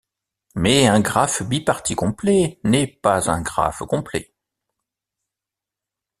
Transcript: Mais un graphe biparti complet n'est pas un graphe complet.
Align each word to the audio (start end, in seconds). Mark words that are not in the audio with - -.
Mais 0.55 0.87
un 0.87 0.99
graphe 0.99 1.43
biparti 1.43 1.93
complet 1.95 2.59
n'est 2.63 2.87
pas 2.87 3.29
un 3.29 3.43
graphe 3.43 3.83
complet. 3.87 4.33